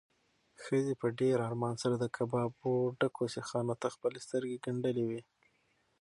[0.63, 5.21] ښځې په ډېر ارمان سره د کبابو ډکو سیخانو ته خپلې سترګې ګنډلې وې.